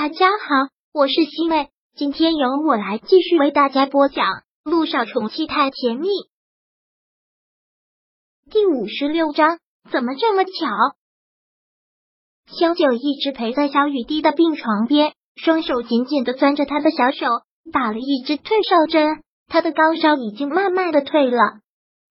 [0.00, 4.24] 大家好，我是西妹，今天由我来继续为大家播讲
[4.62, 6.06] 《路上宠妻太甜蜜》
[8.48, 9.58] 第五十六章。
[9.90, 10.52] 怎么这么巧？
[12.46, 17.26] 萧九一直陪在小雨滴的病床边，双手紧紧的攥着他的小手，
[17.72, 19.24] 打了一支退烧针。
[19.48, 21.58] 他的高烧已经慢慢的退了。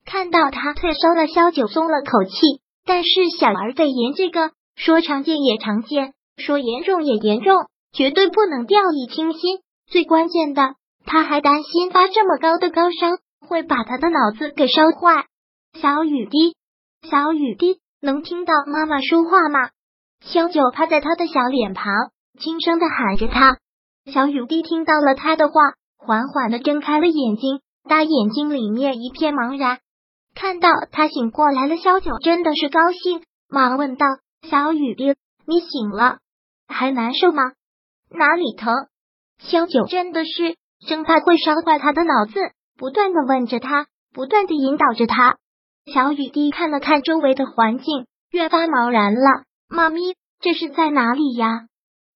[0.03, 2.35] 看到他退烧了，萧九松了口气。
[2.83, 7.55] 但是小儿肺炎这个，说常见也常见，说严重也严重。
[7.93, 9.59] 绝对不能掉以轻心。
[9.87, 13.07] 最关键的，他还担心发这么高的高烧
[13.47, 15.25] 会把他的脑子给烧坏。
[15.79, 16.55] 小雨滴，
[17.09, 19.69] 小雨滴，能听到妈妈说话吗？
[20.21, 21.85] 萧九趴在他的小脸旁，
[22.39, 23.57] 轻声的喊着他。
[24.11, 25.53] 小雨滴听到了他的话，
[25.97, 29.79] 缓缓的睁开了眼睛，大眼睛里面一片茫然。
[30.33, 34.05] 看到他醒过来了，萧九真的是高兴，忙问道
[34.49, 36.19] ：“小雨滴，你醒了，
[36.67, 37.43] 还难受吗？”
[38.09, 38.73] 哪里疼？
[39.39, 40.55] 萧九真的是
[40.87, 42.39] 生怕会烧坏他的脑子，
[42.77, 45.37] 不断的问着他，不断的引导着他。
[45.93, 49.43] 小雨滴看了看周围的环境，越发茫然了。
[49.69, 51.67] 妈咪，这是在哪里呀？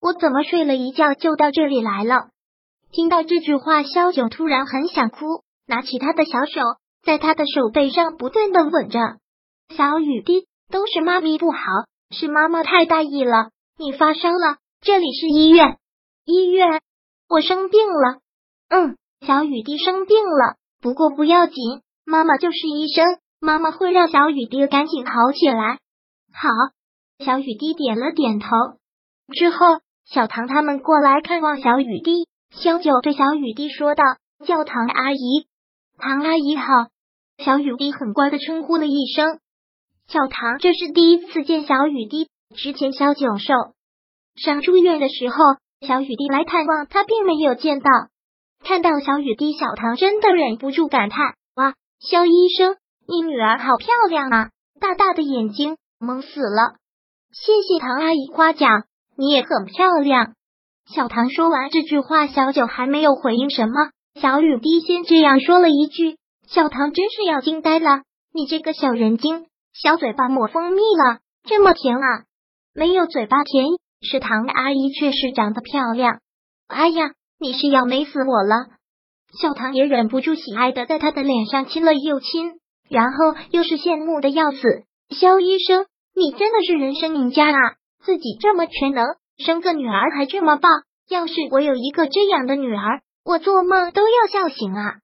[0.01, 2.29] 我怎么睡了一觉就到这里来了？
[2.91, 6.61] 听到这句话，萧九突然很想哭，拿起他的小手，
[7.03, 8.99] 在他的手背上不断的吻着。
[9.69, 11.59] 小雨滴，都是妈咪不好，
[12.09, 13.51] 是妈妈太大意了。
[13.77, 15.77] 你发烧了，这里是医院。
[16.31, 16.81] 医院，
[17.27, 18.21] 我生病了。
[18.69, 21.55] 嗯，小雨滴生病了，不过不要紧，
[22.05, 25.79] 妈妈就是医生，妈妈会让小雨滴赶紧好起来。
[26.31, 26.47] 好，
[27.19, 28.47] 小雨滴点了点头。
[29.35, 34.03] 之后，小唐他们过来看望小雨滴，萧九对小雨滴说道
[34.47, 35.47] ：“叫唐阿姨，
[35.97, 36.63] 唐阿姨好。”
[37.43, 39.39] 小雨滴很乖的称呼了一声。
[40.07, 43.53] 小唐这是第一次见小雨滴，之前小九受
[44.35, 45.35] 伤住院的时候。
[45.81, 47.89] 小雨滴来探望他，并没有见到。
[48.63, 56.75] 看到小雨滴，小唐真的忍不住感叹：“哇，肖医生，你女儿好漂亮啊，大大的眼睛，萌死了！”
[57.33, 58.83] 谢谢唐阿姨夸奖，
[59.17, 60.35] 你也很漂亮。
[60.85, 63.89] 小唐说完这句话，小九还没有回应什么，
[64.21, 66.17] 小雨滴先这样说了一句
[66.47, 72.25] ：“小唐真是要惊呆了，你这个小人精，小嘴巴抹蜂蜜了，这么甜啊？
[72.75, 73.65] 没有嘴巴甜。”
[74.01, 76.19] 食堂的阿姨确实长得漂亮。
[76.67, 78.65] 哎呀，你是要美死我了！
[79.39, 82.53] 小唐也忍不住喜爱的在他的脸上亲了又亲，
[82.89, 84.57] 然后又是羡慕的要死。
[85.09, 85.85] 肖医生，
[86.15, 87.75] 你真的是人生赢家啊！
[88.03, 89.05] 自己这么全能，
[89.37, 90.71] 生个女儿还这么棒。
[91.09, 94.95] 要是我有一个这样的女儿，我做梦都要笑醒啊！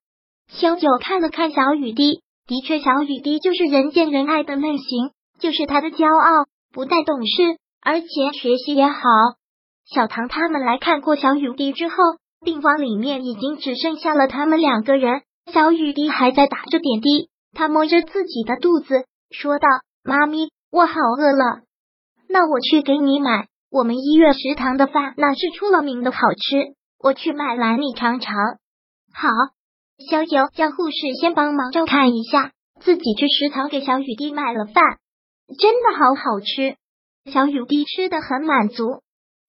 [0.47, 7.59] 肖九看了看小雨滴，的确，小雨滴就是人见人爱的类型，就是他的骄傲，不太懂事。
[7.81, 8.99] 而且学习也好，
[9.85, 11.95] 小唐他们来看过小雨滴之后，
[12.43, 15.21] 病房里面已经只剩下了他们两个人。
[15.53, 19.67] 小雨滴还在打着点滴，他摸着自己的肚子说道
[20.03, 21.61] ：“妈咪，我好饿了，
[22.27, 28.35] 那我去给你买我们医院食堂的饭，那是出了名的好吃，我去买来你尝尝。”
[29.15, 29.29] 好，
[30.09, 32.51] 小九叫护士先帮忙照看一下，
[32.81, 34.83] 自己去食堂给小雨滴买了饭，
[35.57, 36.75] 真的好好吃。
[37.31, 39.01] 小雨滴吃的很满足，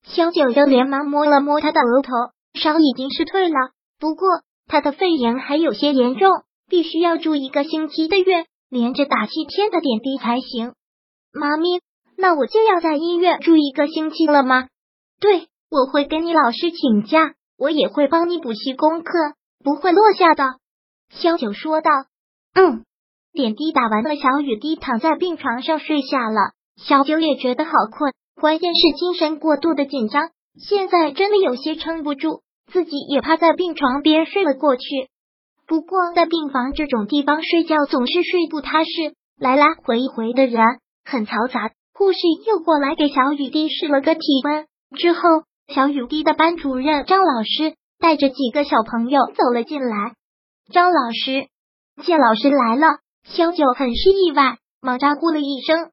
[0.02, 2.10] 萧九就连忙摸了摸他的额头，
[2.54, 3.54] 烧已经是退了，
[4.00, 4.28] 不过
[4.66, 6.28] 他的肺炎还有些严重，
[6.68, 10.74] 必须要住一个星期的院，连着打七天的点滴才行。
[11.32, 11.80] 妈咪，
[12.16, 14.66] 那我就要在医院住一个星期了吗？
[15.20, 19.12] 对，我会跟你老师请假，我也会帮你补习功课，
[19.62, 20.56] 不会落下的。
[21.10, 21.90] 萧九说道。
[22.54, 22.84] 嗯，
[23.32, 26.57] 点滴打完了，小雨滴躺在病床上睡下了。
[26.78, 34.84] 小九也觉得好困，关键是精神过度的紧张，现在真的有些撑不住，自己也趴在病床边睡了过去。
[35.66, 40.62] 不过在病房这种地方睡觉总是睡不踏实，来来回回的人
[41.04, 41.72] 很嘈杂。
[41.92, 44.66] 护士又过来给小雨滴试了个体温，
[44.96, 45.20] 之后
[45.66, 50.14] 小雨滴的班主任张老师带着几个小朋友走了进来。
[50.72, 51.48] 张老师，
[52.04, 52.86] 谢老师来了，
[53.24, 55.90] 小九很是意外，忙招呼了一声。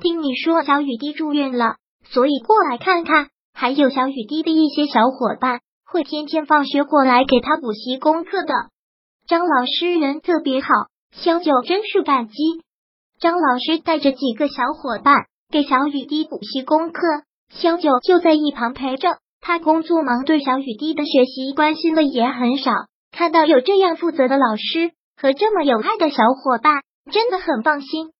[0.00, 3.28] 听你说小雨滴住院了，所以过来看看。
[3.54, 8.54] 还有小雨滴的一些小伙伴会天天放学过来给他补习功课的。
[9.26, 10.68] 张老师人特别好，
[11.12, 12.34] 萧九真是感激。
[13.20, 17.00] 张老师带着几个小伙伴给小雨滴补习功课，
[17.50, 19.18] 萧九就在一旁陪着。
[19.40, 22.72] 他工作忙，对小雨滴的学习关心的也很少。
[23.12, 28.12] 看到有这样负责的老师和这么有爱的小伙伴，真的很放心。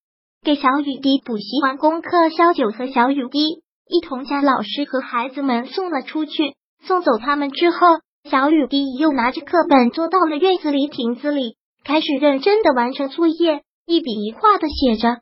[0.45, 6.57] 给小雨滴补习完功课，小九和小雨滴一同将老师和孩子们送了出去。
[6.85, 7.87] 送走他们之后，
[8.29, 15.21] 小雨滴又拿着课本坐到了院子里亭子里，开始认真的完成作业，一笔一画的写着。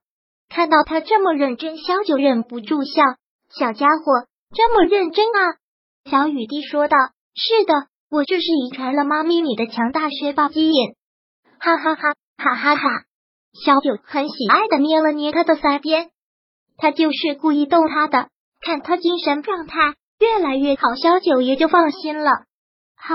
[0.48, 3.02] 看到他这么认真，肖九忍不住笑
[3.54, 5.60] ：“小家伙，这么认真啊！”
[6.10, 6.96] 小雨滴说道
[7.36, 7.74] ：“是的，
[8.10, 10.94] 我就是遗传了妈咪你的强大学霸基因。”
[11.60, 12.88] 哈哈哈，哈哈哈！
[13.52, 16.10] 小九很喜爱的捏了捏他的腮边，
[16.76, 18.28] 他就是故意逗他的。
[18.60, 22.30] 看他精神状态越来越好，小九也就放心了。
[22.94, 23.14] 好，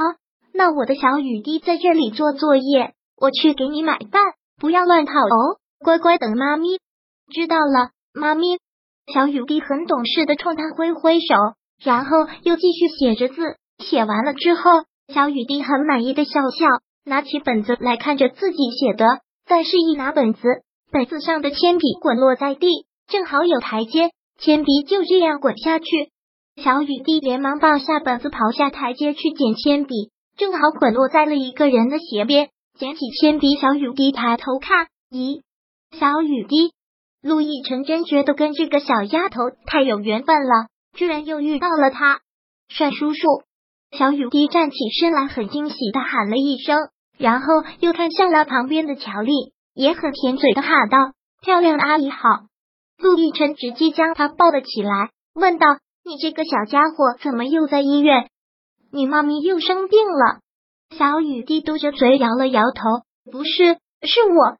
[0.53, 4.21] 那我的小雨滴在这里做作业，我去给你买饭，
[4.59, 6.79] 不要乱跑哦，乖乖等妈咪。
[7.31, 8.57] 知道了，妈咪。
[9.13, 11.35] 小雨滴很懂事的冲他挥挥手，
[11.83, 13.57] 然后又继续写着字。
[13.77, 16.65] 写完了之后，小雨滴很满意的笑笑，
[17.03, 19.05] 拿起本子来看着自己写的，
[19.47, 20.41] 再示意拿本子，
[20.91, 24.09] 本子上的铅笔滚落在地，正好有台阶。
[24.39, 25.85] 铅笔就这样滚下去，
[26.61, 32.49] 小雨滴连忙放下本子，跑下台阶去捡铅笔，正好滚落在了一个人的鞋边。
[32.77, 35.41] 捡起铅笔，小雨滴抬头看，咦，
[35.97, 36.73] 小雨滴，
[37.21, 42.19] 陆亦辰真觉得跟这个小丫头太有缘分了，居然又遇到了她，
[42.67, 43.27] 帅叔叔！
[43.91, 47.47] 小雨滴站起身来，很惊喜的喊了一声，然后
[47.79, 52.27] 又看向了旁边的乔丽，也很甜嘴的喊道：“漂亮的阿姨好。”
[52.97, 55.65] 陆亦辰直接将他抱了起来，问道
[56.03, 58.29] ：“你这个小家伙怎么又在医院？
[58.91, 60.39] 你妈咪又生病了？”
[60.97, 62.81] 小雨滴嘟着嘴摇了摇头
[63.31, 64.57] ：“不是，是我。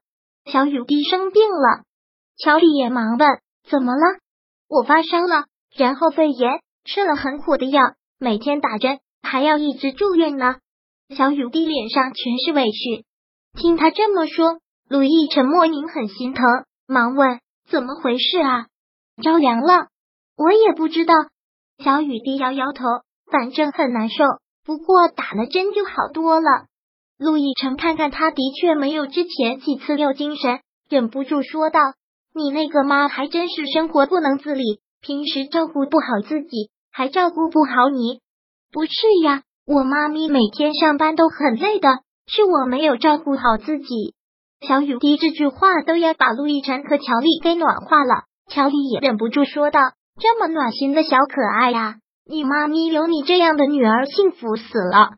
[0.51, 1.83] 小雨滴生病了。”
[2.37, 3.27] 乔丽也忙问
[3.69, 4.19] ：“怎么了
[4.67, 10.55] ？”“我发烧了，然后肺炎，吃了很苦的药，每天打针，还要一直住院呢。”
[11.09, 13.05] 小雨滴脸上全是委屈。
[13.53, 14.59] 听他这么说，
[14.89, 16.43] 陆亦辰莫名很心疼，
[16.87, 17.39] 忙问。
[17.69, 18.67] 怎么回事啊？
[19.21, 19.87] 着凉了？
[20.37, 21.13] 我也不知道。
[21.83, 22.83] 小雨滴摇摇头，
[23.31, 24.23] 反正很难受，
[24.63, 26.67] 不过打了针就好多了。
[27.17, 30.59] 陆亦辰看看他的确没有之前几次有精神，
[30.89, 31.79] 忍不住说道
[32.35, 38.19] ：“你那个妈还真是生活不能自理，平时照顾不好自己，还照顾不好你。
[38.71, 38.91] 不是
[39.23, 41.89] 呀，我妈咪每天上班都很累的，
[42.27, 44.13] 是我没有照顾好自己。”
[44.67, 49.81] 小雨滴这句话都要把陆亦辰和乔丽给暖化了，乔丽也忍不住说道
[50.21, 51.95] ：“这么暖心的小可爱呀，
[52.25, 55.13] 你妈咪有你这样的女儿，幸福死了。”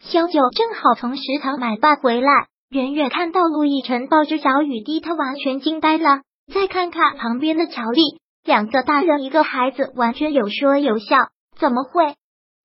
[0.00, 2.30] 小九正好从食堂买饭回来，
[2.70, 6.20] 远远看到陆亦辰抱着小雨滴，他完全惊呆了。
[6.52, 11.28] 再看看旁边的乔丽，两个大人一个孩子，完全有说有笑。
[11.58, 12.14] 怎么会？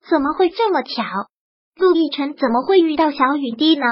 [0.08, 1.02] 怎么会这么巧？
[1.76, 3.84] 陆亦辰怎么会遇到小雨滴呢？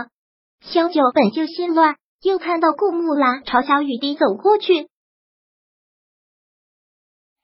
[0.60, 1.96] 萧九本就心乱。
[2.22, 4.90] 又看到顾木兰朝小雨滴走过去。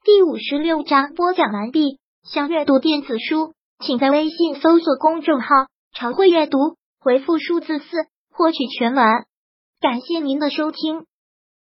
[0.04, 1.98] 第五十六章播讲完毕。
[2.24, 5.48] 想阅读电子书，请在微信搜索公众号
[5.96, 6.58] “常会阅读”，
[7.00, 7.86] 回复数字四
[8.30, 9.06] 获取全文。
[9.80, 11.06] 感谢您的收听。